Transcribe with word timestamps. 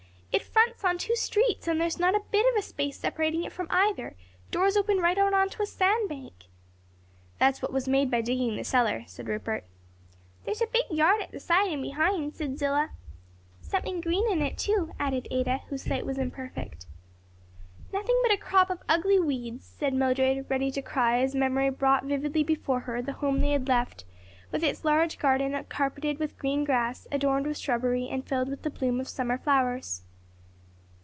it 0.33 0.43
fronts 0.43 0.85
on 0.85 0.97
two 0.97 1.15
streets 1.15 1.67
and 1.67 1.79
there's 1.79 1.99
not 1.99 2.15
a 2.15 2.21
bit 2.31 2.45
of 2.51 2.57
a 2.57 2.61
space 2.61 2.97
separating 2.97 3.43
it 3.43 3.51
from 3.51 3.67
either; 3.69 4.15
doors 4.51 4.77
open 4.77 4.97
right 4.99 5.17
out 5.17 5.33
on 5.33 5.49
to 5.49 5.61
a 5.61 5.65
sand 5.65 6.07
bank." 6.07 6.45
"That's 7.39 7.61
what 7.61 7.73
was 7.73 7.87
made 7.87 8.09
by 8.11 8.21
digging 8.21 8.55
the 8.55 8.63
cellar," 8.63 9.03
said 9.07 9.27
Rupert. 9.27 9.65
"There's 10.45 10.61
a 10.61 10.67
big 10.67 10.85
yard 10.89 11.21
at 11.21 11.31
the 11.31 11.39
side 11.39 11.71
and 11.73 11.81
behind," 11.81 12.35
said 12.35 12.57
Zillah. 12.57 12.91
"Something 13.59 13.99
green 14.01 14.29
in 14.31 14.41
it, 14.41 14.57
too," 14.57 14.93
added 14.99 15.27
Ada, 15.31 15.61
whose 15.69 15.83
sight 15.83 16.05
was 16.05 16.17
imperfect. 16.17 16.85
"Nothing 17.91 18.19
but 18.23 18.31
a 18.33 18.37
crop 18.37 18.69
of 18.69 18.83
ugly 18.87 19.19
weeds," 19.19 19.65
said 19.65 19.93
Mildred, 19.93 20.45
ready 20.49 20.71
to 20.71 20.81
cry 20.81 21.19
as 21.21 21.35
memory 21.35 21.69
brought 21.69 22.05
vividly 22.05 22.43
before 22.43 22.81
her 22.81 23.01
the 23.01 23.13
home 23.13 23.41
they 23.41 23.51
had 23.51 23.67
left 23.67 24.05
with 24.51 24.63
its 24.63 24.85
large 24.85 25.17
garden 25.19 25.61
carpeted 25.67 26.19
with 26.19 26.37
green 26.37 26.63
grass, 26.63 27.05
adorned 27.11 27.45
with 27.47 27.57
shrubbery 27.57 28.07
and 28.09 28.25
filled 28.27 28.47
with 28.49 28.61
the 28.61 28.69
bloom 28.69 28.99
of 29.01 29.07
summer 29.09 29.37
flowers. 29.37 30.03